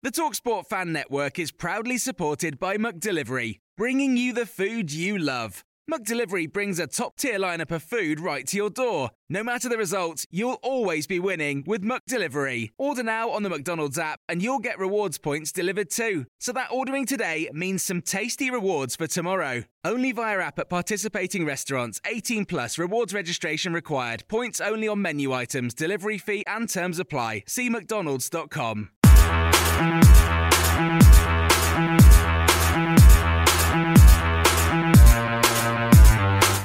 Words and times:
The 0.00 0.12
Talksport 0.12 0.66
Fan 0.66 0.92
Network 0.92 1.40
is 1.40 1.50
proudly 1.50 1.98
supported 1.98 2.60
by 2.60 2.76
McDelivery, 2.76 3.58
bringing 3.76 4.16
you 4.16 4.32
the 4.32 4.46
food 4.46 4.92
you 4.92 5.18
love. 5.18 5.64
McDelivery 5.90 6.52
brings 6.52 6.78
a 6.78 6.86
top-tier 6.86 7.36
lineup 7.40 7.72
of 7.72 7.82
food 7.82 8.20
right 8.20 8.46
to 8.46 8.56
your 8.56 8.70
door. 8.70 9.10
No 9.28 9.42
matter 9.42 9.68
the 9.68 9.76
result, 9.76 10.24
you'll 10.30 10.60
always 10.62 11.08
be 11.08 11.18
winning 11.18 11.64
with 11.66 11.82
McDelivery. 11.82 12.70
Order 12.78 13.02
now 13.02 13.30
on 13.30 13.42
the 13.42 13.48
McDonald's 13.48 13.98
app 13.98 14.20
and 14.28 14.40
you'll 14.40 14.60
get 14.60 14.78
rewards 14.78 15.18
points 15.18 15.50
delivered 15.50 15.90
too. 15.90 16.26
So 16.38 16.52
that 16.52 16.70
ordering 16.70 17.04
today 17.04 17.48
means 17.52 17.82
some 17.82 18.00
tasty 18.00 18.52
rewards 18.52 18.94
for 18.94 19.08
tomorrow. 19.08 19.64
Only 19.84 20.12
via 20.12 20.38
app 20.38 20.60
at 20.60 20.70
participating 20.70 21.44
restaurants. 21.44 22.00
18 22.06 22.44
plus 22.44 22.78
rewards 22.78 23.12
registration 23.12 23.72
required. 23.72 24.22
Points 24.28 24.60
only 24.60 24.86
on 24.86 25.02
menu 25.02 25.32
items, 25.32 25.74
delivery 25.74 26.18
fee 26.18 26.44
and 26.46 26.68
terms 26.68 27.00
apply. 27.00 27.42
See 27.48 27.68
mcdonalds.com. 27.68 28.90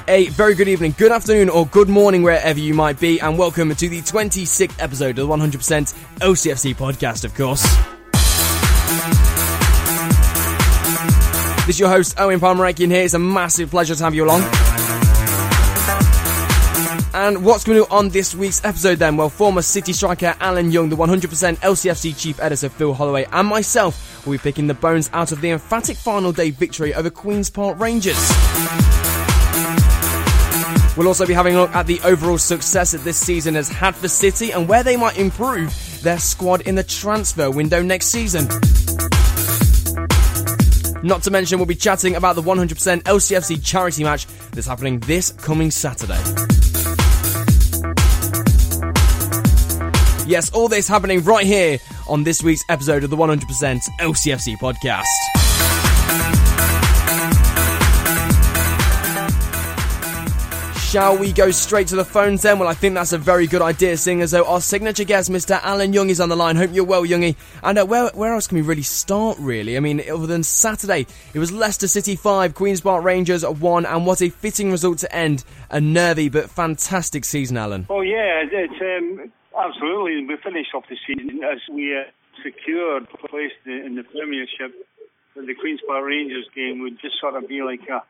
A 0.06 0.28
very 0.30 0.54
good 0.56 0.66
evening, 0.68 0.96
good 0.98 1.12
afternoon, 1.12 1.48
or 1.48 1.66
good 1.66 1.88
morning 1.88 2.22
wherever 2.24 2.58
you 2.58 2.74
might 2.74 2.98
be, 2.98 3.20
and 3.20 3.38
welcome 3.38 3.72
to 3.72 3.88
the 3.88 4.00
26th 4.00 4.82
episode 4.82 5.18
of 5.18 5.28
the 5.28 5.36
100% 5.36 5.58
LCFC 6.18 6.74
podcast, 6.74 7.24
of 7.24 7.34
course. 7.34 7.62
This 11.66 11.76
is 11.76 11.80
your 11.80 11.88
host, 11.90 12.18
Owen 12.18 12.40
Palmer-Aiken 12.40 12.90
here. 12.90 13.04
It's 13.04 13.14
a 13.14 13.18
massive 13.20 13.70
pleasure 13.70 13.94
to 13.94 14.02
have 14.02 14.14
you 14.16 14.24
along. 14.24 14.42
And 17.14 17.44
what's 17.44 17.62
going 17.62 17.80
on 17.92 18.08
this 18.08 18.34
week's 18.34 18.64
episode 18.64 18.96
then? 18.98 19.16
Well, 19.16 19.28
former 19.28 19.62
City 19.62 19.92
striker 19.92 20.34
Alan 20.40 20.72
Young, 20.72 20.88
the 20.88 20.96
100% 20.96 21.20
LCFC 21.58 22.18
chief 22.18 22.40
editor 22.40 22.68
Phil 22.68 22.92
Holloway, 22.92 23.24
and 23.30 23.46
myself 23.46 24.26
will 24.26 24.32
be 24.32 24.38
picking 24.38 24.66
the 24.66 24.74
bones 24.74 25.10
out 25.12 25.30
of 25.30 25.40
the 25.40 25.50
emphatic 25.50 25.96
final 25.96 26.32
day 26.32 26.50
victory 26.50 26.92
over 26.92 27.10
Queen's 27.10 27.48
Park 27.48 27.78
Rangers. 27.78 28.18
We'll 30.96 31.06
also 31.06 31.24
be 31.24 31.34
having 31.34 31.54
a 31.54 31.60
look 31.60 31.74
at 31.76 31.86
the 31.86 32.00
overall 32.02 32.36
success 32.36 32.90
that 32.90 33.04
this 33.04 33.16
season 33.16 33.54
has 33.54 33.68
had 33.68 33.94
for 33.94 34.08
City 34.08 34.50
and 34.50 34.68
where 34.68 34.82
they 34.82 34.96
might 34.96 35.16
improve 35.16 35.72
their 36.02 36.18
squad 36.18 36.62
in 36.62 36.74
the 36.74 36.82
transfer 36.82 37.48
window 37.48 37.80
next 37.80 38.06
season. 38.06 38.48
Not 41.04 41.22
to 41.22 41.30
mention, 41.30 41.60
we'll 41.60 41.66
be 41.66 41.76
chatting 41.76 42.16
about 42.16 42.34
the 42.34 42.42
100% 42.42 43.02
LCFC 43.04 43.64
charity 43.64 44.02
match 44.02 44.26
that's 44.50 44.66
happening 44.66 44.98
this 44.98 45.30
coming 45.30 45.70
Saturday. 45.70 46.73
Yes, 50.26 50.50
all 50.52 50.68
this 50.68 50.88
happening 50.88 51.22
right 51.22 51.44
here 51.44 51.78
on 52.08 52.24
this 52.24 52.42
week's 52.42 52.64
episode 52.70 53.04
of 53.04 53.10
the 53.10 53.16
100% 53.16 53.40
LCFC 54.00 54.56
podcast. 54.56 55.04
Shall 60.94 61.18
we 61.18 61.32
go 61.32 61.50
straight 61.50 61.88
to 61.88 61.96
the 61.96 62.04
phones 62.04 62.42
then? 62.42 62.60
Well, 62.60 62.68
I 62.68 62.74
think 62.74 62.94
that's 62.94 63.12
a 63.12 63.18
very 63.18 63.48
good 63.48 63.60
idea, 63.60 63.96
seeing 63.96 64.22
as 64.22 64.30
though 64.30 64.44
our 64.44 64.60
signature 64.60 65.02
guest, 65.02 65.28
Mr. 65.28 65.58
Alan 65.60 65.92
Young, 65.92 66.08
is 66.08 66.20
on 66.20 66.28
the 66.28 66.36
line. 66.36 66.54
Hope 66.54 66.70
you're 66.72 66.84
well, 66.84 67.02
Youngie. 67.02 67.34
And 67.64 67.78
uh, 67.78 67.84
where, 67.84 68.10
where 68.10 68.32
else 68.32 68.46
can 68.46 68.54
we 68.56 68.62
really 68.62 68.82
start, 68.82 69.36
really? 69.40 69.76
I 69.76 69.80
mean, 69.80 70.00
other 70.08 70.28
than 70.28 70.44
Saturday, 70.44 71.06
it 71.34 71.38
was 71.40 71.50
Leicester 71.50 71.88
City 71.88 72.14
5, 72.14 72.54
Queen's 72.54 72.80
Park 72.80 73.04
Rangers 73.04 73.44
1, 73.44 73.86
and 73.86 74.06
what 74.06 74.22
a 74.22 74.28
fitting 74.28 74.70
result 74.70 74.98
to 74.98 75.12
end 75.12 75.44
a 75.68 75.80
nervy 75.80 76.28
but 76.28 76.48
fantastic 76.48 77.24
season, 77.24 77.56
Alan. 77.56 77.86
Oh, 77.90 78.02
yeah, 78.02 78.44
it's 78.52 78.80
um, 78.80 79.32
absolutely. 79.56 80.26
We 80.26 80.36
finished 80.42 80.74
off 80.74 80.84
the 80.88 80.96
season 81.06 81.42
as 81.44 81.60
we 81.70 81.96
uh, 81.96 82.04
secured 82.42 83.08
place 83.30 83.52
in 83.66 83.94
the 83.96 84.04
Premiership. 84.04 84.74
The 85.34 85.54
Queen's 85.54 85.80
Park 85.86 86.04
Rangers 86.06 86.46
game 86.54 86.80
would 86.82 87.00
just 87.00 87.18
sort 87.20 87.34
of 87.34 87.48
be 87.48 87.62
like 87.62 87.88
a 87.88 88.02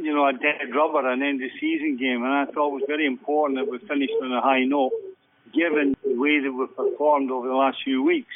you 0.00 0.14
know, 0.14 0.26
a 0.26 0.32
dead 0.32 0.74
rubber 0.74 1.10
an 1.10 1.22
end 1.22 1.42
of 1.42 1.50
season 1.60 1.96
game. 1.96 2.22
And 2.22 2.32
I 2.32 2.44
thought 2.46 2.68
it 2.68 2.80
was 2.80 2.84
very 2.86 3.06
important 3.06 3.58
that 3.58 3.70
we 3.70 3.78
finished 3.78 4.12
on 4.22 4.32
a 4.32 4.40
high 4.40 4.64
note, 4.64 4.92
given 5.54 5.96
the 6.04 6.18
way 6.18 6.40
that 6.40 6.52
we've 6.52 6.74
performed 6.74 7.30
over 7.30 7.48
the 7.48 7.54
last 7.54 7.78
few 7.84 8.02
weeks 8.02 8.34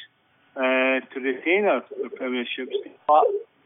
uh, 0.56 1.00
to 1.00 1.21
retain 1.21 1.65
our, 1.65 1.84
our 2.03 2.11
premiership. 2.17 2.71
But 3.06 3.25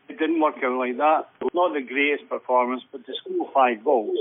it 0.09 0.19
didn't 0.19 0.41
work 0.41 0.57
out 0.65 0.79
like 0.79 0.97
that. 0.97 1.29
Not 1.55 1.75
the 1.75 1.83
greatest 1.83 2.29
performance, 2.29 2.83
but 2.91 3.05
to 3.07 3.13
score 3.21 3.51
five 3.55 3.85
goals, 3.85 4.19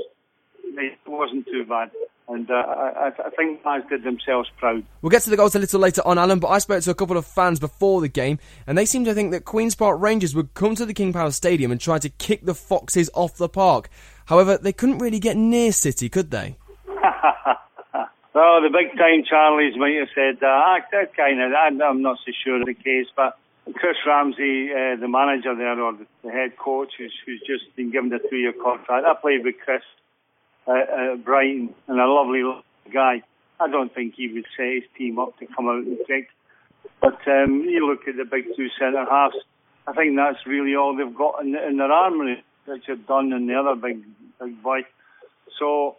it 0.63 0.97
wasn't 1.07 1.45
too 1.45 1.65
bad. 1.65 1.91
And 2.27 2.49
uh, 2.49 2.53
I, 2.53 3.11
I 3.23 3.29
think 3.31 3.61
fans 3.61 3.83
did 3.87 4.03
themselves 4.03 4.49
proud. 4.57 4.83
We'll 5.01 5.11
get 5.11 5.21
to 5.23 5.29
the 5.29 5.37
goals 5.37 5.55
a 5.55 5.59
little 5.59 5.79
later 5.79 6.01
on, 6.05 6.17
Alan, 6.17 6.39
but 6.39 6.47
I 6.47 6.57
spoke 6.57 6.81
to 6.83 6.89
a 6.89 6.95
couple 6.95 7.17
of 7.17 7.25
fans 7.25 7.59
before 7.59 8.01
the 8.01 8.07
game, 8.07 8.39
and 8.65 8.75
they 8.75 8.85
seemed 8.85 9.05
to 9.05 9.13
think 9.13 9.31
that 9.31 9.45
Queen's 9.45 9.75
Park 9.75 10.01
Rangers 10.01 10.33
would 10.33 10.53
come 10.55 10.73
to 10.75 10.85
the 10.87 10.93
King 10.93 11.13
Power 11.13 11.29
Stadium 11.29 11.71
and 11.71 11.79
try 11.79 11.99
to 11.99 12.09
kick 12.09 12.43
the 12.43 12.55
Foxes 12.55 13.11
off 13.13 13.37
the 13.37 13.47
park. 13.47 13.89
However, 14.25 14.57
they 14.57 14.73
couldn't 14.73 14.97
really 14.97 15.19
get 15.19 15.37
near 15.37 15.71
City, 15.71 16.09
could 16.09 16.31
they? 16.31 16.57
well, 16.87 18.61
the 18.61 18.71
big 18.73 18.97
time 18.97 19.23
Charlies 19.31 19.77
might 19.77 19.97
have 19.99 20.09
said 20.15 20.39
that. 20.41 20.81
That 20.91 21.15
kind 21.15 21.41
of, 21.41 21.51
I'm 21.53 22.01
not 22.01 22.17
so 22.25 22.31
sure 22.43 22.59
of 22.59 22.65
the 22.65 22.73
case, 22.73 23.05
but 23.15 23.37
Chris 23.73 23.97
Ramsey, 24.05 24.71
uh, 24.71 24.95
the 24.99 25.07
manager 25.07 25.55
there, 25.55 25.79
or 25.79 25.97
the 26.23 26.31
head 26.31 26.57
coach, 26.57 26.93
who's, 26.97 27.13
who's 27.25 27.41
just 27.45 27.75
been 27.75 27.91
given 27.91 28.11
a 28.13 28.19
two-year 28.19 28.53
contract. 28.53 29.05
I 29.05 29.13
played 29.13 29.43
with 29.43 29.55
Chris 29.63 29.81
uh, 30.67 31.15
Brighton 31.15 31.73
and 31.87 31.99
a 31.99 32.07
lovely 32.07 32.43
guy. 32.93 33.21
I 33.59 33.69
don't 33.69 33.93
think 33.93 34.15
he 34.15 34.31
would 34.33 34.45
set 34.57 34.73
his 34.73 34.83
team 34.97 35.19
up 35.19 35.37
to 35.39 35.45
come 35.47 35.67
out 35.67 35.85
and 35.85 35.97
kick. 36.07 36.29
But 37.01 37.19
um, 37.27 37.61
you 37.61 37.87
look 37.87 38.07
at 38.07 38.17
the 38.17 38.25
big 38.25 38.45
two 38.55 38.67
centre 38.79 39.05
halves. 39.09 39.35
I 39.87 39.93
think 39.93 40.15
that's 40.15 40.45
really 40.45 40.75
all 40.75 40.95
they've 40.95 41.15
got 41.15 41.41
in, 41.41 41.55
in 41.55 41.77
their 41.77 41.91
armoury. 41.91 42.43
Richard 42.65 43.05
Dunne 43.07 43.31
and 43.33 43.47
the 43.47 43.55
other 43.55 43.75
big 43.75 44.03
big 44.39 44.61
boy. 44.61 44.79
So 45.59 45.97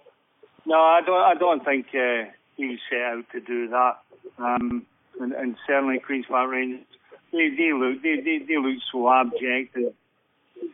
no, 0.64 0.76
I 0.76 1.00
don't. 1.04 1.22
I 1.22 1.34
don't 1.38 1.64
think 1.64 1.86
uh, 1.94 2.30
he 2.56 2.66
would 2.66 2.78
set 2.90 3.00
out 3.00 3.24
to 3.32 3.40
do 3.40 3.68
that. 3.68 3.98
Um, 4.38 4.86
and, 5.20 5.32
and 5.32 5.56
certainly 5.66 5.98
Queens 6.00 6.26
Park 6.28 6.50
Rangers, 6.50 6.84
they 7.32 7.50
they 7.56 7.72
look 7.72 8.02
they 8.02 8.16
they, 8.16 8.44
they 8.46 8.56
look 8.58 8.78
so 8.90 9.08
abject 9.10 9.76
and 9.76 9.92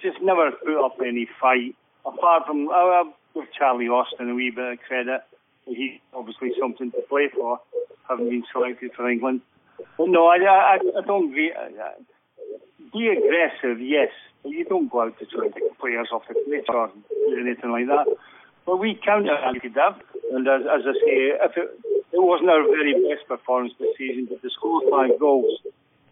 just 0.00 0.20
never 0.22 0.50
put 0.50 0.84
up 0.84 0.96
any 1.00 1.28
fight. 1.40 1.76
Apart 2.04 2.46
from 2.46 2.68
uh, 2.68 3.04
give 3.34 3.52
Charlie 3.58 3.88
Austin 3.88 4.30
a 4.30 4.34
wee 4.34 4.50
bit 4.50 4.72
of 4.72 4.78
credit. 4.86 5.22
He's 5.66 6.00
obviously 6.12 6.52
something 6.58 6.90
to 6.92 7.02
play 7.08 7.28
for, 7.32 7.60
having 8.08 8.28
been 8.28 8.44
selected 8.52 8.92
for 8.96 9.08
England. 9.08 9.42
But 9.96 10.08
no, 10.08 10.26
I, 10.26 10.36
I, 10.36 10.78
I 10.98 11.00
don't. 11.06 11.32
Be 11.32 13.08
aggressive, 13.08 13.80
yes, 13.80 14.10
you 14.44 14.64
don't 14.64 14.90
go 14.90 15.02
out 15.02 15.18
to 15.18 15.24
try 15.24 15.48
to 15.48 15.54
take 15.54 15.78
players 15.78 16.08
off 16.12 16.22
the 16.28 16.34
pitch 16.34 16.66
or 16.68 16.90
anything 17.38 17.70
like 17.70 17.86
that. 17.86 18.06
But 18.66 18.76
we 18.76 19.00
counteracted 19.02 19.74
that, 19.74 19.98
and 20.30 20.46
as, 20.46 20.62
as 20.62 20.82
I 20.86 20.92
say, 20.92 21.16
if 21.40 21.56
it, 21.56 21.80
it 22.12 22.22
wasn't 22.22 22.50
our 22.50 22.62
very 22.64 22.92
best 22.92 23.26
performance 23.26 23.72
this 23.80 23.96
season, 23.96 24.26
but 24.28 24.42
to 24.42 24.50
score 24.50 24.82
five 24.90 25.18
goals 25.18 25.58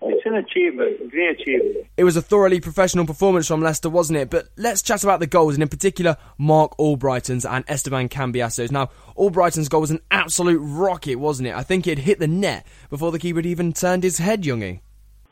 it's 0.03 0.25
an 0.25 0.35
achievement, 0.35 1.11
great 1.11 1.41
achievement. 1.41 1.87
It 1.97 2.05
was 2.05 2.17
a 2.17 2.23
thoroughly 2.23 2.61
professional 2.61 3.07
performance 3.07 3.47
from 3.47 3.61
Leicester, 3.61 3.91
wasn't 3.91 4.19
it? 4.19 4.31
But 4.31 4.49
let's 4.57 4.83
chat 4.83 5.05
about 5.05 5.21
the 5.21 5.27
goals, 5.27 5.55
and 5.55 5.63
in 5.63 5.69
particular, 5.69 6.17
Marc 6.39 6.77
Albrighton's 6.79 7.45
and 7.45 7.65
Esteban 7.69 8.09
Cambiasso's. 8.09 8.73
Now, 8.73 8.91
Albrighton's 9.17 9.69
goal 9.69 9.83
was 9.83 9.91
an 9.91 10.01
absolute 10.11 10.59
rocket, 10.59 11.17
wasn't 11.17 11.49
it? 11.49 11.55
I 11.55 11.63
think 11.63 11.87
it 11.87 11.99
hit 11.99 12.19
the 12.19 12.29
net 12.29 12.67
before 12.89 13.13
the 13.13 13.19
keeper 13.19 13.39
had 13.39 13.47
even 13.47 13.73
turned 13.73 14.03
his 14.03 14.19
head, 14.19 14.43
Youngie. 14.43 14.81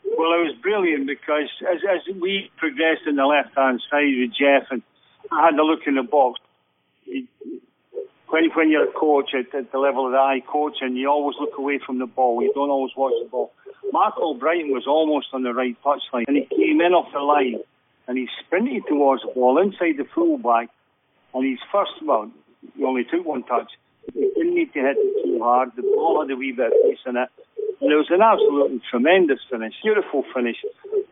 Well, 0.03 0.33
it 0.33 0.45
was 0.45 0.55
brilliant 0.61 1.07
because 1.07 1.49
as, 1.71 1.79
as 1.89 2.15
we 2.21 2.51
progressed 2.57 3.07
in 3.07 3.15
the 3.15 3.25
left 3.25 3.55
hand 3.55 3.81
side 3.89 4.13
with 4.19 4.31
Jeff, 4.31 4.67
and 4.69 4.83
I 5.31 5.45
had 5.45 5.55
a 5.55 5.63
look 5.63 5.81
in 5.87 5.95
the 5.95 6.03
box. 6.03 6.39
When, 8.29 8.49
when 8.55 8.69
you're 8.69 8.89
a 8.89 8.93
coach 8.93 9.31
at, 9.33 9.53
at 9.55 9.71
the 9.71 9.79
level 9.79 10.05
of 10.05 10.11
the 10.11 10.17
eye 10.17 10.41
coach, 10.45 10.77
and 10.81 10.95
you 10.95 11.09
always 11.09 11.35
look 11.39 11.57
away 11.57 11.79
from 11.83 11.99
the 11.99 12.05
ball, 12.05 12.41
you 12.41 12.51
don't 12.53 12.69
always 12.69 12.91
watch 12.95 13.13
the 13.23 13.29
ball 13.29 13.51
Marc 13.91 14.15
Albrighton 14.15 14.71
was 14.71 14.85
almost 14.87 15.27
on 15.33 15.43
the 15.43 15.53
right 15.53 15.75
touchline, 15.83 16.25
and 16.27 16.37
he 16.37 16.45
came 16.45 16.81
in 16.81 16.93
off 16.93 17.11
the 17.11 17.19
line, 17.19 17.59
and 18.07 18.17
he 18.17 18.27
sprinted 18.39 18.83
towards 18.87 19.23
the 19.23 19.29
ball 19.33 19.57
inside 19.59 19.97
the 19.97 20.05
fullback, 20.13 20.69
and 21.33 21.45
his 21.45 21.59
first, 21.71 21.91
well, 22.03 22.31
he 22.75 22.83
only 22.83 23.03
took 23.03 23.25
one 23.25 23.43
touch. 23.43 23.71
He 24.13 24.21
didn't 24.35 24.55
need 24.55 24.73
to 24.73 24.79
hit 24.79 24.97
it 24.97 25.23
too 25.23 25.39
hard. 25.41 25.71
The 25.75 25.83
ball 25.83 26.21
had 26.21 26.31
a 26.31 26.35
wee 26.35 26.51
bit 26.51 26.67
of 26.67 26.73
pace 26.83 26.99
in 27.05 27.17
it. 27.17 27.29
And 27.81 27.91
it 27.91 27.95
was 27.95 28.09
an 28.09 28.21
absolutely 28.21 28.81
tremendous 28.89 29.39
finish, 29.49 29.73
beautiful 29.81 30.25
finish. 30.35 30.57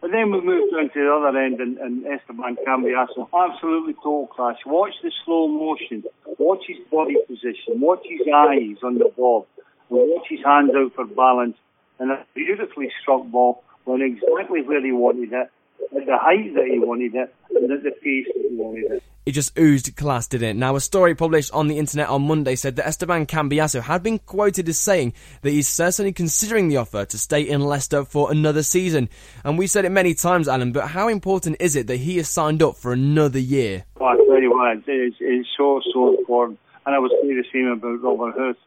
But 0.01 0.11
then 0.11 0.31
we 0.31 0.41
moved 0.41 0.73
on 0.73 0.89
to 0.89 0.99
the 0.99 1.13
other 1.13 1.37
end, 1.37 1.61
and, 1.61 1.77
and 1.77 2.05
Esteban 2.05 2.57
Cambiasso, 2.67 3.29
absolutely 3.31 3.93
total 3.93 4.27
class. 4.27 4.57
Watch 4.65 4.93
the 5.01 5.11
slow 5.23 5.47
motion, 5.47 6.03
watch 6.37 6.63
his 6.67 6.77
body 6.91 7.15
position, 7.25 7.79
watch 7.79 8.03
his 8.03 8.21
eyes 8.27 8.77
on 8.83 8.97
the 8.97 9.09
ball, 9.15 9.47
watch 9.89 10.27
his 10.29 10.43
hands 10.43 10.71
out 10.75 10.93
for 10.93 11.05
balance. 11.05 11.55
And 11.99 12.11
a 12.11 12.25
beautifully 12.35 12.91
struck 13.01 13.25
ball 13.25 13.63
went 13.85 14.03
exactly 14.03 14.61
where 14.61 14.83
he 14.83 14.91
wanted 14.91 15.31
it, 15.31 15.49
the 15.91 16.17
height 16.17 16.53
that 16.55 16.67
he 16.71 16.79
wanted 16.79 17.15
it, 17.15 17.33
and 17.55 17.71
at 17.71 17.83
the 17.83 17.91
pace 17.91 18.27
that 18.33 18.47
he 18.49 18.55
wanted 18.55 18.91
it 18.91 19.03
it 19.27 19.33
just 19.33 19.59
oozed 19.59 19.93
class, 19.97 20.25
didn't 20.25 20.47
it? 20.47 20.55
Now, 20.55 20.77
a 20.77 20.79
story 20.79 21.13
published 21.13 21.51
on 21.51 21.67
the 21.67 21.77
internet 21.77 22.07
on 22.07 22.25
Monday 22.25 22.55
said 22.55 22.77
that 22.77 22.87
Esteban 22.87 23.25
Cambiasso 23.25 23.81
had 23.81 24.01
been 24.01 24.19
quoted 24.19 24.69
as 24.69 24.77
saying 24.77 25.11
that 25.41 25.49
he's 25.49 25.67
certainly 25.67 26.13
considering 26.13 26.69
the 26.69 26.77
offer 26.77 27.03
to 27.03 27.17
stay 27.17 27.41
in 27.41 27.59
Leicester 27.59 28.05
for 28.05 28.31
another 28.31 28.63
season. 28.63 29.09
And 29.43 29.57
we 29.57 29.67
said 29.67 29.83
it 29.83 29.89
many 29.89 30.13
times, 30.13 30.47
Alan, 30.47 30.71
but 30.71 30.87
how 30.87 31.09
important 31.09 31.57
is 31.59 31.75
it 31.75 31.87
that 31.87 31.97
he 31.97 32.15
has 32.17 32.29
signed 32.29 32.63
up 32.63 32.77
for 32.77 32.93
another 32.93 33.37
year? 33.37 33.83
Oh, 33.99 34.05
I 34.05 34.15
tell 34.15 34.41
you 34.41 34.51
what, 34.51 34.77
it's, 34.87 35.17
it's 35.19 35.49
so, 35.57 35.81
so 35.93 36.17
important. 36.17 36.57
And 36.85 36.95
I 36.95 36.99
was 36.99 37.11
saying 37.21 37.35
the 37.35 37.43
same 37.51 37.67
about 37.67 38.01
Robert 38.01 38.33
Huth 38.37 38.57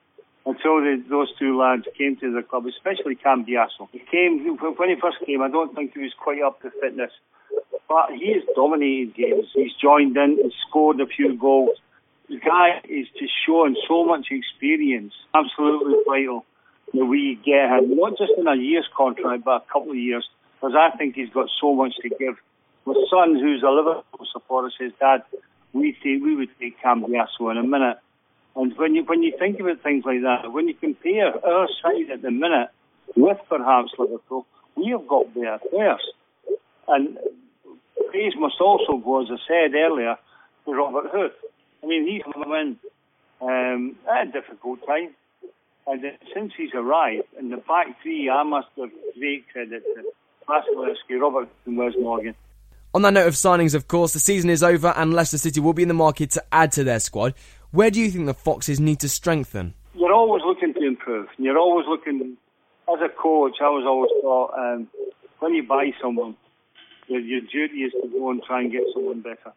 until 0.47 0.81
the, 0.81 1.03
those 1.09 1.29
two 1.39 1.59
lads 1.59 1.85
came 1.97 2.17
to 2.17 2.33
the 2.33 2.43
club, 2.43 2.67
especially 2.67 3.15
Cam 3.15 3.45
Cambiasso. 3.45 3.89
He 3.93 4.01
came 4.11 4.45
when 4.59 4.89
he 4.89 4.97
first 5.01 5.19
came. 5.27 5.43
I 5.43 5.51
don't 5.51 5.75
think 5.75 5.93
he 5.95 6.01
was 6.01 6.15
quite 6.19 6.43
up 6.43 6.61
to 6.63 6.71
fitness. 6.81 7.13
But 7.89 8.13
he 8.13 8.35
has 8.35 8.43
dominated 8.55 9.15
games. 9.15 9.47
He's 9.53 9.75
joined 9.81 10.17
in, 10.17 10.39
he's 10.43 10.53
scored 10.69 11.01
a 11.01 11.07
few 11.07 11.37
goals. 11.37 11.77
The 12.29 12.39
guy 12.39 12.81
is 12.89 13.09
just 13.19 13.33
showing 13.45 13.77
so 13.89 14.05
much 14.05 14.29
experience. 14.31 15.13
Absolutely 15.35 15.97
vital 16.07 16.45
that 16.95 17.05
we 17.05 17.39
get 17.45 17.71
him, 17.71 17.97
not 17.97 18.17
just 18.19 18.33
in 18.39 18.47
a 18.47 18.55
year's 18.55 18.89
contract, 18.97 19.45
but 19.45 19.65
a 19.69 19.73
couple 19.73 19.91
of 19.91 19.97
years, 19.97 20.29
because 20.55 20.75
I 20.77 20.97
think 20.97 21.17
he's 21.17 21.31
got 21.31 21.49
so 21.61 21.75
much 21.75 21.95
to 22.03 22.09
give. 22.09 22.37
My 22.87 22.95
son, 23.11 23.35
who's 23.35 23.63
a 23.63 23.71
Liverpool 23.71 24.27
supporter, 24.33 24.71
says, 24.79 24.93
Dad, 24.99 25.23
we 25.73 25.93
take, 25.93 26.23
we 26.23 26.35
would 26.35 26.51
take 26.59 26.81
Cambiasso 26.81 27.51
in 27.51 27.59
a 27.59 27.63
minute. 27.63 27.99
And 28.57 28.77
when 28.77 28.95
you 28.95 29.05
when 29.05 29.23
you 29.23 29.33
think 29.39 29.61
about 29.61 29.83
things 29.83 30.05
like 30.05 30.23
that, 30.23 30.53
when 30.53 30.69
you 30.69 30.75
compare 30.75 31.33
our 31.47 31.69
side 31.83 32.11
at 32.13 32.23
the 32.23 32.31
minute 32.31 32.71
with 33.17 33.39
perhaps 33.49 33.93
Liverpool, 33.99 34.47
we 34.77 34.89
have 34.91 35.07
got 35.07 35.33
better 35.35 35.59
players. 35.71 36.07
And 36.89 37.19
praise 38.11 38.33
must 38.37 38.61
also 38.61 38.97
go, 38.97 39.23
as 39.23 39.29
I 39.31 39.37
said 39.47 39.75
earlier, 39.75 40.17
to 40.65 40.73
Robert 40.73 41.11
Huth. 41.13 41.33
I 41.83 41.87
mean, 41.87 42.07
he's 42.09 42.23
come 42.23 42.53
in 42.53 42.77
um, 43.41 43.97
at 44.11 44.29
a 44.29 44.33
difficult 44.33 44.87
time. 44.87 45.15
And 45.87 46.05
since 46.35 46.53
he's 46.57 46.75
arrived, 46.75 47.25
in 47.39 47.51
the 47.51 47.57
back 47.57 48.03
three, 48.03 48.29
I 48.29 48.43
must 48.43 48.69
give 48.77 48.91
great 49.19 49.49
credit 49.53 49.83
to 49.83 50.05
Wasilewski, 50.49 51.21
Robert 51.21 51.49
and 51.67 51.77
Wes 51.77 51.95
Morgan. 51.99 52.35
On 52.93 53.03
that 53.03 53.13
note 53.13 53.29
of 53.29 53.35
signings, 53.35 53.75
of 53.75 53.87
course, 53.87 54.13
the 54.13 54.19
season 54.19 54.51
is 54.51 54.63
over 54.63 54.93
and 54.97 55.15
Leicester 55.15 55.39
City 55.39 55.61
will 55.61 55.73
be 55.73 55.83
in 55.83 55.89
the 55.89 55.95
market 55.95 56.33
to 56.33 56.45
add 56.53 56.73
to 56.73 56.85
their 56.85 56.99
squad. 56.99 57.35
Where 57.73 57.91
do 57.93 58.01
you 58.01 58.11
think 58.11 58.27
the 58.27 58.35
Foxes 58.35 58.81
need 58.81 58.99
to 58.99 59.09
strengthen? 59.09 59.75
You're 59.95 60.13
always 60.13 60.43
looking 60.45 60.75
to 60.75 60.85
improve. 60.85 61.29
You're 61.39 61.57
always 61.57 61.87
looking, 61.87 62.37
as 62.93 62.99
a 63.01 63.09
coach, 63.09 63.59
I 63.63 63.69
was 63.71 63.85
always 63.87 64.11
thought, 64.21 64.59
um, 64.59 64.89
when 65.39 65.55
you 65.55 65.63
buy 65.63 65.93
someone, 66.03 66.35
your, 67.07 67.21
your 67.21 67.43
duty 67.43 67.85
is 67.85 67.93
to 67.93 68.09
go 68.09 68.31
and 68.31 68.43
try 68.43 68.63
and 68.63 68.73
get 68.73 68.83
someone 68.93 69.21
better. 69.21 69.53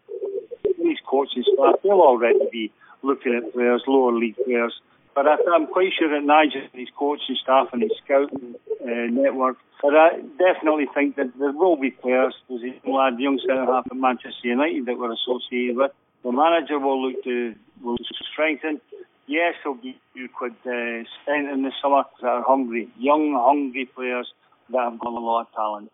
In 0.79 0.89
his 0.89 0.99
coaching 1.07 1.43
staff, 1.55 1.81
they'll 1.81 1.93
already 1.93 2.47
be 2.51 2.71
looking 3.01 3.33
at 3.33 3.51
players, 3.51 3.81
lower 3.87 4.13
league 4.13 4.37
players. 4.45 4.79
But 5.15 5.25
I, 5.25 5.37
I'm 5.55 5.65
quite 5.65 5.93
sure 5.97 6.09
that 6.09 6.23
Nigel 6.23 6.61
and 6.71 6.79
his 6.79 6.89
coaching 6.95 7.35
staff 7.41 7.69
and 7.73 7.81
his 7.81 7.93
scouting 8.05 8.53
uh, 8.79 9.09
network, 9.09 9.57
but 9.81 9.95
I 9.95 10.21
definitely 10.37 10.85
think 10.93 11.15
that 11.15 11.33
there 11.39 11.51
will 11.51 11.77
be 11.77 11.89
players. 11.89 12.35
There's 12.47 12.61
a 12.61 12.67
young 12.85 12.95
lad, 12.95 13.19
young 13.19 13.39
centre 13.39 13.65
half 13.65 13.87
at 13.89 13.97
Manchester 13.97 14.47
United 14.47 14.85
that 14.85 14.99
we're 14.99 15.13
associated 15.13 15.77
with. 15.77 15.91
The 16.23 16.31
manager 16.31 16.79
will 16.79 17.09
look 17.09 17.23
to 17.25 17.55
will 17.81 17.97
strengthen. 18.31 18.79
Yes, 19.27 19.55
there'll 19.63 19.77
be 19.77 19.99
you 20.13 20.29
could 20.37 20.55
uh, 20.65 21.03
spend 21.21 21.49
in 21.49 21.63
the 21.63 21.71
summer 21.81 22.03
that 22.21 22.27
are 22.27 22.43
hungry, 22.43 22.89
young, 22.97 23.33
hungry 23.33 23.85
players 23.85 24.31
that 24.69 24.83
have 24.83 24.99
got 24.99 25.13
a 25.13 25.19
lot 25.19 25.41
of 25.41 25.47
talent. 25.53 25.91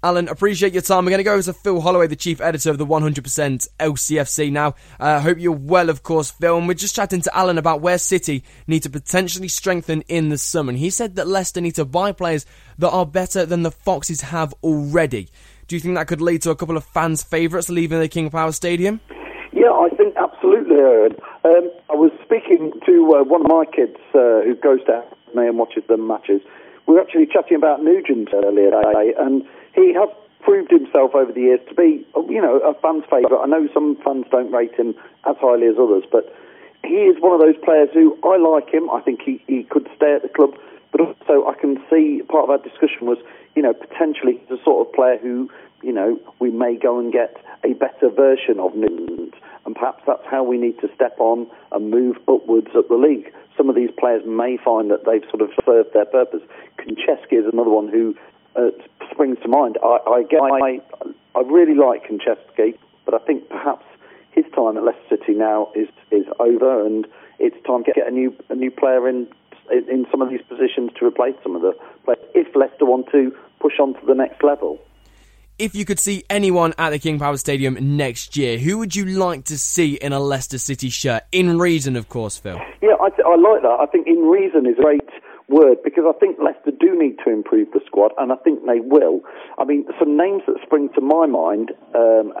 Alan, 0.00 0.28
appreciate 0.28 0.72
your 0.72 0.82
time. 0.82 1.04
We're 1.04 1.10
going 1.10 1.18
to 1.18 1.24
go 1.24 1.32
over 1.32 1.42
to 1.42 1.52
Phil 1.52 1.80
Holloway, 1.80 2.06
the 2.06 2.14
chief 2.14 2.40
editor 2.40 2.70
of 2.70 2.78
the 2.78 2.86
100% 2.86 3.68
LCFC 3.80 4.52
now. 4.52 4.76
I 5.00 5.14
uh, 5.14 5.20
hope 5.20 5.38
you're 5.40 5.50
well, 5.50 5.90
of 5.90 6.04
course, 6.04 6.30
Phil. 6.30 6.56
And 6.56 6.68
we're 6.68 6.74
just 6.74 6.94
chatting 6.94 7.20
to 7.22 7.36
Alan 7.36 7.58
about 7.58 7.80
where 7.80 7.98
City 7.98 8.44
need 8.68 8.84
to 8.84 8.90
potentially 8.90 9.48
strengthen 9.48 10.02
in 10.02 10.28
the 10.28 10.38
summer. 10.38 10.70
And 10.70 10.78
he 10.78 10.90
said 10.90 11.16
that 11.16 11.26
Leicester 11.26 11.60
need 11.60 11.74
to 11.74 11.84
buy 11.84 12.12
players 12.12 12.46
that 12.78 12.90
are 12.90 13.06
better 13.06 13.44
than 13.44 13.64
the 13.64 13.72
Foxes 13.72 14.20
have 14.20 14.54
already. 14.62 15.30
Do 15.66 15.74
you 15.74 15.80
think 15.80 15.96
that 15.96 16.06
could 16.06 16.20
lead 16.20 16.42
to 16.42 16.50
a 16.50 16.56
couple 16.56 16.76
of 16.76 16.84
fans' 16.84 17.24
favourites 17.24 17.68
leaving 17.68 17.98
the 17.98 18.06
King 18.06 18.30
Power 18.30 18.52
Stadium? 18.52 19.00
Yeah, 19.52 19.72
I 19.72 19.88
think 19.96 20.14
absolutely, 20.16 20.76
Aaron. 20.76 21.16
Um, 21.44 21.70
I 21.90 21.94
was 21.94 22.12
speaking 22.24 22.72
to 22.86 23.16
uh, 23.16 23.24
one 23.24 23.42
of 23.42 23.48
my 23.48 23.64
kids 23.64 23.96
uh, 24.14 24.42
who 24.44 24.54
goes 24.54 24.84
to 24.86 25.04
me 25.34 25.46
and 25.46 25.58
watches 25.58 25.84
the 25.88 25.96
matches. 25.96 26.42
We 26.86 26.94
were 26.94 27.00
actually 27.00 27.26
chatting 27.26 27.56
about 27.56 27.82
Nugent 27.82 28.30
earlier 28.32 28.70
today, 28.70 29.14
and 29.18 29.44
he 29.74 29.92
has 29.94 30.08
proved 30.40 30.70
himself 30.70 31.14
over 31.14 31.32
the 31.32 31.40
years 31.40 31.60
to 31.68 31.74
be, 31.74 32.06
you 32.28 32.40
know, 32.40 32.58
a 32.60 32.74
fan's 32.80 33.04
favourite. 33.10 33.42
I 33.42 33.46
know 33.46 33.68
some 33.74 33.96
fans 34.04 34.26
don't 34.30 34.52
rate 34.52 34.74
him 34.74 34.94
as 35.26 35.36
highly 35.40 35.66
as 35.66 35.76
others, 35.78 36.04
but 36.10 36.32
he 36.84 37.10
is 37.10 37.20
one 37.20 37.32
of 37.32 37.40
those 37.40 37.56
players 37.64 37.88
who 37.92 38.16
I 38.24 38.36
like 38.36 38.72
him. 38.72 38.88
I 38.90 39.00
think 39.00 39.20
he, 39.22 39.42
he 39.46 39.64
could 39.64 39.88
stay 39.96 40.14
at 40.14 40.22
the 40.22 40.28
club, 40.28 40.54
but 40.92 41.00
also 41.00 41.46
I 41.48 41.54
can 41.60 41.76
see 41.90 42.22
part 42.28 42.44
of 42.44 42.50
our 42.50 42.58
discussion 42.58 43.06
was, 43.06 43.18
you 43.56 43.62
know, 43.62 43.74
potentially 43.74 44.40
the 44.48 44.58
sort 44.64 44.86
of 44.86 44.94
player 44.94 45.18
who, 45.18 45.50
you 45.82 45.92
know, 45.92 46.18
we 46.38 46.50
may 46.50 46.76
go 46.76 46.98
and 46.98 47.12
get 47.12 47.36
a 47.64 47.72
better 47.74 48.08
version 48.08 48.58
of 48.60 48.74
Nugent. 48.74 49.17
Perhaps 49.78 50.02
that's 50.06 50.26
how 50.28 50.42
we 50.42 50.58
need 50.58 50.78
to 50.80 50.88
step 50.94 51.14
on 51.18 51.46
and 51.70 51.90
move 51.90 52.16
upwards 52.26 52.68
at 52.76 52.88
the 52.88 52.96
league. 52.96 53.32
Some 53.56 53.68
of 53.68 53.76
these 53.76 53.90
players 53.96 54.22
may 54.26 54.56
find 54.56 54.90
that 54.90 55.04
they've 55.04 55.24
sort 55.30 55.42
of 55.42 55.50
served 55.64 55.94
their 55.94 56.04
purpose. 56.04 56.42
Konchesky 56.78 57.38
is 57.38 57.46
another 57.52 57.70
one 57.70 57.88
who 57.88 58.16
uh, 58.56 58.70
springs 59.10 59.38
to 59.42 59.48
mind. 59.48 59.78
I, 59.82 59.98
I, 60.06 60.24
I, 60.36 60.80
I 61.36 61.40
really 61.46 61.74
like 61.74 62.08
Konchesky, 62.08 62.76
but 63.04 63.14
I 63.14 63.18
think 63.18 63.48
perhaps 63.48 63.84
his 64.32 64.44
time 64.54 64.76
at 64.76 64.84
Leicester 64.84 65.16
City 65.16 65.34
now 65.34 65.70
is 65.74 65.88
is 66.10 66.26
over, 66.40 66.84
and 66.84 67.06
it's 67.38 67.56
time 67.66 67.84
to 67.84 67.92
get 67.92 68.06
a 68.06 68.10
new 68.10 68.34
a 68.48 68.54
new 68.54 68.70
player 68.70 69.08
in, 69.08 69.28
in 69.70 70.06
some 70.10 70.22
of 70.22 70.30
these 70.30 70.42
positions 70.48 70.90
to 70.98 71.06
replace 71.06 71.34
some 71.42 71.54
of 71.54 71.62
the 71.62 71.72
players 72.04 72.20
if 72.34 72.54
Leicester 72.54 72.84
want 72.84 73.06
to 73.12 73.34
push 73.60 73.78
on 73.80 73.94
to 73.94 74.06
the 74.06 74.14
next 74.14 74.42
level. 74.42 74.78
If 75.58 75.74
you 75.74 75.84
could 75.84 75.98
see 75.98 76.22
anyone 76.30 76.72
at 76.78 76.90
the 76.90 77.00
King 77.00 77.18
Power 77.18 77.36
Stadium 77.36 77.96
next 77.96 78.36
year, 78.36 78.58
who 78.58 78.78
would 78.78 78.94
you 78.94 79.04
like 79.06 79.46
to 79.46 79.58
see 79.58 79.94
in 79.94 80.12
a 80.12 80.20
Leicester 80.20 80.56
City 80.56 80.88
shirt? 80.88 81.24
In 81.32 81.58
reason, 81.58 81.96
of 81.96 82.08
course, 82.08 82.38
Phil. 82.38 82.60
Yeah, 82.80 82.94
I, 83.02 83.10
th- 83.10 83.26
I 83.26 83.34
like 83.34 83.62
that. 83.62 83.78
I 83.80 83.86
think 83.86 84.06
in 84.06 84.22
reason 84.22 84.66
is 84.66 84.78
a 84.78 84.82
great 84.82 85.00
word 85.48 85.78
because 85.82 86.04
I 86.08 86.16
think 86.20 86.38
Leicester 86.38 86.70
do 86.70 86.96
need 86.96 87.16
to 87.24 87.32
improve 87.32 87.72
the 87.72 87.80
squad, 87.84 88.12
and 88.18 88.30
I 88.30 88.36
think 88.36 88.66
they 88.66 88.78
will. 88.78 89.22
I 89.58 89.64
mean, 89.64 89.84
some 89.98 90.16
names 90.16 90.42
that 90.46 90.62
spring 90.62 90.90
to 90.94 91.00
my 91.00 91.26
mind 91.26 91.72
um, 91.92 92.34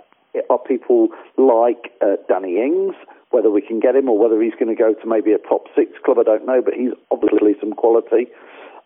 are 0.48 0.58
people 0.58 1.08
like 1.36 1.90
uh, 2.00 2.22
Danny 2.28 2.62
Ings. 2.62 2.94
Whether 3.30 3.50
we 3.50 3.62
can 3.62 3.80
get 3.80 3.96
him 3.96 4.08
or 4.08 4.16
whether 4.16 4.40
he's 4.40 4.54
going 4.54 4.74
to 4.74 4.80
go 4.80 4.94
to 4.94 5.06
maybe 5.08 5.32
a 5.32 5.38
top 5.38 5.66
six 5.74 5.90
club, 6.04 6.18
I 6.20 6.22
don't 6.22 6.46
know, 6.46 6.62
but 6.64 6.74
he's 6.74 6.92
obviously 7.10 7.56
some 7.60 7.72
quality. 7.72 8.28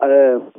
Um, 0.01 0.51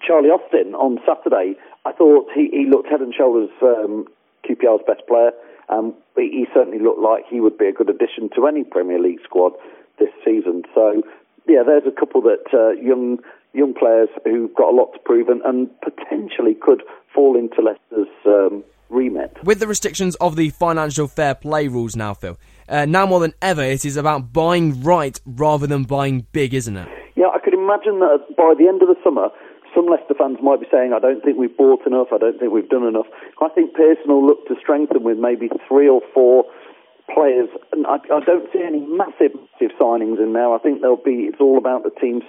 Charlie 0.00 0.30
Austin 0.30 0.74
on 0.74 0.98
Saturday, 1.06 1.54
I 1.84 1.92
thought 1.92 2.28
he, 2.34 2.48
he 2.52 2.66
looked 2.68 2.88
head 2.88 3.00
and 3.00 3.14
shoulders 3.14 3.50
um, 3.62 4.06
QPR's 4.48 4.84
best 4.86 5.06
player. 5.06 5.32
Um, 5.68 5.94
he 6.16 6.46
certainly 6.52 6.78
looked 6.78 7.00
like 7.00 7.24
he 7.30 7.40
would 7.40 7.56
be 7.56 7.66
a 7.66 7.72
good 7.72 7.88
addition 7.88 8.28
to 8.34 8.46
any 8.46 8.64
Premier 8.64 8.98
League 8.98 9.20
squad 9.24 9.52
this 9.98 10.10
season. 10.24 10.62
So 10.74 11.02
yeah, 11.46 11.62
there's 11.64 11.86
a 11.86 11.98
couple 11.98 12.22
that 12.22 12.44
uh, 12.52 12.70
young 12.80 13.18
young 13.52 13.74
players 13.74 14.08
who've 14.24 14.54
got 14.54 14.72
a 14.72 14.76
lot 14.76 14.92
to 14.92 14.98
prove 15.00 15.28
and, 15.28 15.42
and 15.42 15.68
potentially 15.80 16.54
could 16.54 16.82
fall 17.12 17.36
into 17.36 17.60
Leicester's 17.60 18.08
um, 18.26 18.62
remit. 18.88 19.36
With 19.42 19.58
the 19.58 19.66
restrictions 19.66 20.14
of 20.16 20.36
the 20.36 20.50
financial 20.50 21.08
fair 21.08 21.34
play 21.34 21.66
rules 21.68 21.96
now, 21.96 22.14
Phil, 22.14 22.38
uh, 22.68 22.86
now 22.86 23.06
more 23.06 23.20
than 23.20 23.34
ever, 23.42 23.62
it 23.62 23.84
is 23.84 23.96
about 23.96 24.32
buying 24.32 24.82
right 24.82 25.20
rather 25.26 25.66
than 25.66 25.84
buying 25.84 26.26
big, 26.32 26.54
isn't 26.54 26.76
it? 26.76 26.88
Yeah, 27.16 27.28
I 27.34 27.38
could 27.38 27.54
imagine 27.54 27.98
that 28.00 28.36
by 28.36 28.54
the 28.56 28.68
end 28.68 28.82
of 28.82 28.88
the 28.88 28.96
summer, 29.02 29.28
some 29.80 29.88
Leicester 29.88 30.12
fans 30.12 30.36
might 30.42 30.60
be 30.60 30.66
saying, 30.70 30.92
I 30.92 31.00
don't 31.00 31.24
think 31.24 31.38
we've 31.38 31.56
bought 31.56 31.86
enough, 31.86 32.08
I 32.12 32.18
don't 32.18 32.38
think 32.38 32.52
we've 32.52 32.68
done 32.68 32.84
enough. 32.84 33.06
I 33.40 33.48
think 33.48 33.72
Pearson 33.72 34.12
will 34.12 34.26
look 34.26 34.46
to 34.48 34.54
strengthen 34.60 35.02
with 35.02 35.16
maybe 35.16 35.48
three 35.66 35.88
or 35.88 36.02
four 36.12 36.44
players, 37.08 37.48
and 37.72 37.86
I, 37.86 37.96
I 38.12 38.20
don't 38.20 38.44
see 38.52 38.60
any 38.60 38.84
massive, 38.84 39.32
massive 39.32 39.72
signings 39.80 40.20
in 40.20 40.34
there. 40.34 40.52
I 40.52 40.58
think 40.58 40.80
there'll 40.80 41.00
be. 41.00 41.32
It's 41.32 41.40
all 41.40 41.56
about 41.56 41.82
the 41.82 41.90
team. 41.96 42.20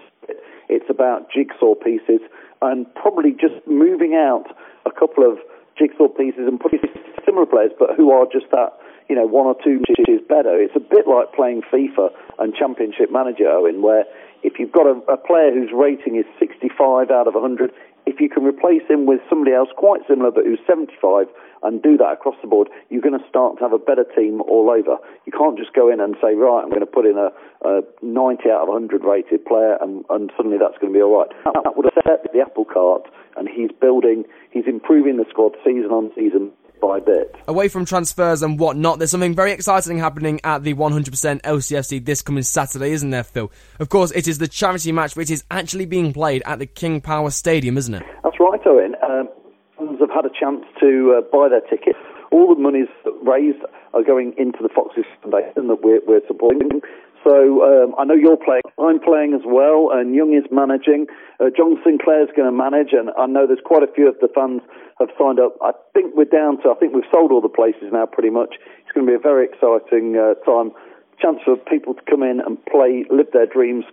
It's 0.70 0.90
about 0.90 1.28
jigsaw 1.30 1.76
pieces, 1.76 2.24
and 2.62 2.88
probably 2.96 3.32
just 3.32 3.60
moving 3.68 4.16
out 4.16 4.48
a 4.86 4.92
couple 4.92 5.30
of 5.30 5.38
jigsaw 5.78 6.08
pieces 6.08 6.48
and 6.48 6.60
putting 6.60 6.80
similar 7.26 7.46
players, 7.46 7.72
but 7.78 7.90
who 7.98 8.12
are 8.12 8.26
just 8.32 8.50
that 8.52 8.80
you 9.10 9.18
know, 9.20 9.28
one 9.28 9.46
or 9.46 9.56
two 9.62 9.84
is 10.08 10.22
better. 10.30 10.56
It's 10.56 10.76
a 10.76 10.80
bit 10.80 11.04
like 11.04 11.36
playing 11.36 11.64
FIFA 11.68 12.16
and 12.40 12.56
Championship 12.56 13.12
Manager, 13.12 13.44
Owen, 13.52 13.82
where 13.82 14.06
if 14.44 14.60
you've 14.60 14.72
got 14.72 14.88
a, 14.88 14.98
a 15.12 15.18
player 15.18 15.52
whose 15.54 15.70
rating 15.74 16.16
is 16.16 16.26
65 16.40 17.12
out 17.12 17.28
of 17.28 17.34
100, 17.34 17.72
if 18.06 18.20
you 18.20 18.30
can 18.30 18.44
replace 18.44 18.82
him 18.90 19.06
with 19.06 19.22
somebody 19.30 19.54
else 19.54 19.70
quite 19.78 20.02
similar 20.08 20.32
but 20.32 20.46
who's 20.46 20.60
75 20.68 21.28
and 21.64 21.82
do 21.82 21.96
that 21.98 22.18
across 22.18 22.36
the 22.42 22.48
board, 22.48 22.70
you're 22.90 23.06
going 23.06 23.18
to 23.18 23.30
start 23.30 23.58
to 23.58 23.64
have 23.64 23.74
a 23.74 23.78
better 23.78 24.04
team 24.04 24.42
all 24.42 24.74
over. 24.74 24.98
You 25.26 25.32
can't 25.32 25.58
just 25.58 25.74
go 25.74 25.94
in 25.94 26.00
and 26.02 26.16
say, 26.18 26.34
right, 26.34 26.62
I'm 26.64 26.70
going 26.74 26.82
to 26.82 26.90
put 26.90 27.06
in 27.06 27.18
a, 27.22 27.30
a 27.62 27.82
90 28.02 28.50
out 28.50 28.66
of 28.66 28.70
100 28.70 29.06
rated 29.06 29.46
player 29.46 29.78
and, 29.80 30.04
and 30.10 30.32
suddenly 30.36 30.58
that's 30.58 30.78
going 30.82 30.92
to 30.92 30.98
be 30.98 31.04
all 31.04 31.14
right. 31.22 31.30
That 31.46 31.78
would 31.78 31.86
upset 31.86 32.26
the 32.34 32.42
apple 32.42 32.66
cart 32.66 33.06
and 33.38 33.48
he's 33.48 33.70
building, 33.80 34.26
he's 34.50 34.66
improving 34.66 35.18
the 35.18 35.26
squad 35.30 35.54
season 35.64 35.94
on 35.94 36.12
season 36.16 36.52
by 36.82 37.00
bit. 37.00 37.34
Away 37.48 37.68
from 37.68 37.86
transfers 37.86 38.42
and 38.42 38.60
whatnot, 38.60 38.98
there's 38.98 39.12
something 39.12 39.36
very 39.36 39.52
exciting 39.52 40.00
happening 40.00 40.42
at 40.44 40.64
the 40.64 40.74
100% 40.74 41.42
LCFC 41.42 42.04
this 42.04 42.22
coming 42.22 42.44
Saturday, 42.44 42.92
isn't 42.92 43.12
there, 43.12 43.24
Phil? 43.24 43.52
Of 43.80 43.90
course, 43.90 44.12
it 44.12 44.28
is 44.28 44.40
the 44.40 44.48
charity 44.48 44.92
match, 44.92 45.16
which 45.16 45.30
is 45.30 45.44
actually 45.52 45.86
being 45.86 46.12
played 46.12 46.42
at 46.46 46.60
the 46.60 46.66
King 46.66 47.00
Power 47.00 47.30
Stadium, 47.30 47.78
isn't 47.78 47.94
it? 47.94 48.04
That's 48.24 48.38
right, 48.40 48.60
Owen. 48.66 48.96
Um, 49.08 49.30
fans 49.78 50.00
have 50.00 50.10
had 50.10 50.26
a 50.26 50.34
chance 50.38 50.66
to 50.80 51.18
uh, 51.18 51.22
buy 51.32 51.48
their 51.48 51.62
tickets. 51.62 52.00
All 52.32 52.54
the 52.54 52.60
monies 52.60 52.88
raised 53.24 53.60
are 53.94 54.04
going 54.04 54.34
into 54.38 54.60
the 54.62 54.70
Foxes 54.70 55.06
Foundation 55.22 55.68
that 55.68 55.84
we're, 55.84 56.02
we're 56.08 56.26
supporting. 56.28 56.82
So 57.24 57.62
um, 57.62 57.94
I 58.00 58.06
know 58.06 58.16
you're 58.16 58.38
playing. 58.38 58.66
I'm 58.80 59.00
playing 59.00 59.34
as 59.34 59.46
well, 59.46 59.90
and 59.94 60.16
Young 60.16 60.34
is 60.34 60.46
managing. 60.50 61.06
Uh, 61.40 61.54
John 61.56 61.78
Sinclair's 61.86 62.30
going 62.36 62.50
to 62.50 62.56
manage, 62.56 62.94
and 62.94 63.10
I 63.18 63.28
know 63.28 63.46
there's 63.46 63.62
quite 63.64 63.84
a 63.84 63.92
few 63.94 64.10
of 64.10 64.18
the 64.22 64.30
fans 64.34 64.62
have 64.98 65.10
signed 65.18 65.40
up. 65.40 65.54
I 65.62 65.72
think 65.94 66.16
we're 66.16 66.26
down 66.26 66.62
to. 66.64 66.74
I 66.74 66.76
think 66.76 66.94
we've 66.94 67.10
sold 67.14 67.32
all 67.32 67.42
the 67.42 67.50
places 67.50 67.94
now, 67.94 68.06
pretty 68.06 68.32
much. 68.32 68.58
It's 68.82 68.92
going 68.94 69.06
to 69.06 69.12
be 69.12 69.16
a 69.16 69.22
very 69.22 69.46
exciting 69.46 70.18
uh, 70.18 70.34
time. 70.42 70.74
Chance 71.22 71.46
for 71.46 71.58
people 71.58 71.94
to 71.94 72.02
come 72.10 72.24
in 72.24 72.42
and 72.42 72.58
play, 72.66 73.06
live 73.14 73.30
their 73.34 73.46
dreams, 73.46 73.86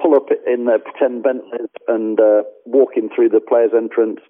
pull 0.00 0.14
up 0.14 0.30
in 0.46 0.66
their 0.66 0.78
pretend 0.78 1.22
Bentleys, 1.26 1.70
and 1.88 2.20
uh, 2.20 2.42
walk 2.66 2.94
in 2.94 3.10
through 3.10 3.30
the 3.30 3.40
players' 3.40 3.74
entrance, 3.74 4.20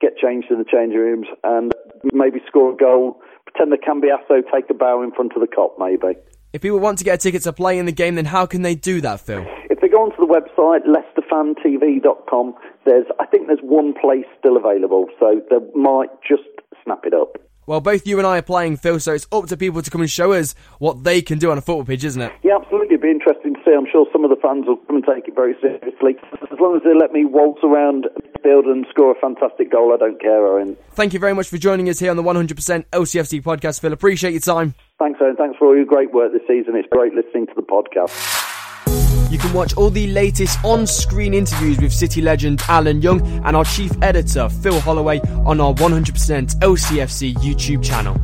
get 0.00 0.16
changed 0.16 0.46
in 0.50 0.58
the 0.58 0.64
changing 0.64 0.98
rooms, 0.98 1.26
and 1.42 1.74
maybe 2.12 2.38
score 2.46 2.72
a 2.72 2.76
goal. 2.76 3.20
Pretend 3.50 3.72
the 3.72 3.82
Cambiasso 3.82 4.46
take 4.54 4.70
a 4.70 4.74
bow 4.74 5.02
in 5.02 5.10
front 5.10 5.32
of 5.34 5.40
the 5.40 5.48
cop, 5.50 5.74
maybe. 5.78 6.14
If 6.52 6.62
people 6.62 6.80
want 6.80 6.98
to 6.98 7.04
get 7.04 7.14
a 7.14 7.18
ticket 7.18 7.42
to 7.42 7.52
play 7.52 7.78
in 7.78 7.86
the 7.86 7.92
game, 7.92 8.16
then 8.16 8.24
how 8.24 8.44
can 8.44 8.62
they 8.62 8.74
do 8.74 9.00
that, 9.02 9.20
Phil? 9.20 9.46
If 9.70 9.80
they 9.80 9.86
go 9.88 10.02
onto 10.02 10.16
the 10.16 10.26
website, 10.26 10.82
leicesterfantv.com, 10.84 12.54
there's, 12.84 13.06
I 13.20 13.26
think 13.26 13.46
there's 13.46 13.60
one 13.62 13.94
place 13.94 14.24
still 14.36 14.56
available, 14.56 15.06
so 15.20 15.40
they 15.48 15.58
might 15.78 16.10
just 16.26 16.42
snap 16.82 17.04
it 17.04 17.14
up. 17.14 17.36
Well, 17.66 17.80
both 17.80 18.04
you 18.04 18.18
and 18.18 18.26
I 18.26 18.38
are 18.38 18.42
playing, 18.42 18.78
Phil, 18.78 18.98
so 18.98 19.12
it's 19.12 19.28
up 19.30 19.46
to 19.46 19.56
people 19.56 19.80
to 19.80 19.90
come 19.92 20.00
and 20.00 20.10
show 20.10 20.32
us 20.32 20.56
what 20.80 21.04
they 21.04 21.22
can 21.22 21.38
do 21.38 21.52
on 21.52 21.58
a 21.58 21.60
football 21.60 21.84
pitch, 21.84 22.02
isn't 22.02 22.20
it? 22.20 22.32
Yeah, 22.42 22.56
absolutely. 22.56 22.96
It'd 22.96 23.02
be 23.02 23.10
interesting 23.10 23.49
I'm 23.66 23.86
sure 23.90 24.06
some 24.12 24.24
of 24.24 24.30
the 24.30 24.36
fans 24.36 24.66
will 24.66 24.76
come 24.76 24.96
and 24.96 25.04
take 25.04 25.28
it 25.28 25.34
very 25.34 25.54
seriously. 25.60 26.16
As 26.50 26.58
long 26.58 26.76
as 26.76 26.82
they 26.82 26.94
let 26.98 27.12
me 27.12 27.24
waltz 27.24 27.60
around 27.62 28.06
the 28.14 28.38
field 28.42 28.66
and 28.66 28.86
score 28.90 29.12
a 29.12 29.20
fantastic 29.20 29.70
goal, 29.70 29.92
I 29.92 29.96
don't 29.96 30.20
care, 30.20 30.46
Owen. 30.46 30.76
Thank 30.92 31.12
you 31.12 31.20
very 31.20 31.34
much 31.34 31.48
for 31.48 31.58
joining 31.58 31.88
us 31.88 31.98
here 31.98 32.10
on 32.10 32.16
the 32.16 32.22
100% 32.22 32.84
LCFC 32.92 33.42
podcast, 33.42 33.80
Phil. 33.80 33.92
Appreciate 33.92 34.32
your 34.32 34.40
time. 34.40 34.74
Thanks, 34.98 35.20
Owen. 35.22 35.36
Thanks 35.36 35.58
for 35.58 35.68
all 35.68 35.76
your 35.76 35.84
great 35.84 36.12
work 36.12 36.32
this 36.32 36.42
season. 36.46 36.76
It's 36.76 36.88
great 36.90 37.14
listening 37.14 37.46
to 37.46 37.52
the 37.54 37.62
podcast. 37.62 38.50
You 39.30 39.38
can 39.38 39.52
watch 39.52 39.74
all 39.76 39.90
the 39.90 40.08
latest 40.08 40.62
on 40.64 40.88
screen 40.88 41.34
interviews 41.34 41.78
with 41.80 41.92
City 41.92 42.20
legend 42.20 42.62
Alan 42.68 43.00
Young 43.00 43.20
and 43.44 43.54
our 43.56 43.64
chief 43.64 43.92
editor 44.02 44.48
Phil 44.48 44.80
Holloway 44.80 45.20
on 45.46 45.60
our 45.60 45.72
100% 45.74 46.58
LCFC 46.58 47.34
YouTube 47.34 47.84
channel. 47.84 48.16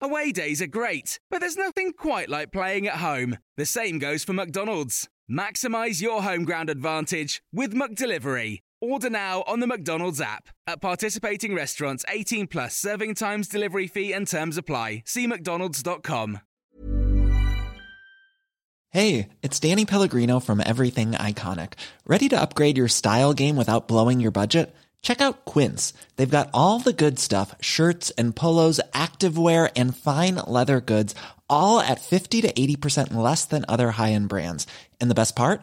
Away 0.00 0.32
days 0.32 0.60
are 0.60 0.66
great, 0.66 1.20
but 1.30 1.38
there's 1.40 1.56
nothing 1.56 1.92
quite 1.92 2.28
like 2.28 2.50
playing 2.50 2.88
at 2.88 2.96
home. 2.96 3.38
The 3.56 3.64
same 3.64 4.00
goes 4.00 4.24
for 4.24 4.32
McDonald's. 4.32 5.08
Maximize 5.30 6.02
your 6.02 6.22
home 6.22 6.44
ground 6.44 6.68
advantage 6.68 7.40
with 7.52 7.72
McDelivery. 7.72 8.58
Order 8.82 9.10
now 9.10 9.44
on 9.46 9.60
the 9.60 9.68
McDonald's 9.68 10.20
app. 10.20 10.48
At 10.66 10.80
participating 10.80 11.54
restaurants, 11.54 12.04
18 12.08 12.48
plus 12.48 12.74
serving 12.74 13.14
times, 13.14 13.46
delivery 13.46 13.86
fee, 13.86 14.12
and 14.12 14.26
terms 14.26 14.58
apply. 14.58 15.04
See 15.06 15.28
McDonald's.com. 15.28 16.40
Hey, 18.90 19.28
it's 19.40 19.60
Danny 19.60 19.84
Pellegrino 19.84 20.40
from 20.40 20.60
Everything 20.60 21.12
Iconic. 21.12 21.74
Ready 22.06 22.28
to 22.30 22.40
upgrade 22.40 22.76
your 22.76 22.88
style 22.88 23.32
game 23.32 23.54
without 23.56 23.86
blowing 23.86 24.20
your 24.20 24.32
budget? 24.32 24.74
Check 25.00 25.20
out 25.20 25.44
Quince. 25.44 25.94
They've 26.16 26.28
got 26.28 26.50
all 26.52 26.80
the 26.80 26.92
good 26.92 27.20
stuff 27.20 27.54
shirts 27.60 28.10
and 28.18 28.34
polos, 28.34 28.80
activewear, 28.92 29.70
and 29.76 29.96
fine 29.96 30.34
leather 30.46 30.80
goods, 30.80 31.14
all 31.48 31.78
at 31.78 32.00
50 32.00 32.42
to 32.42 32.52
80% 32.52 33.14
less 33.14 33.44
than 33.44 33.64
other 33.68 33.92
high 33.92 34.12
end 34.12 34.28
brands. 34.28 34.66
And 35.00 35.08
the 35.08 35.14
best 35.14 35.36
part? 35.36 35.62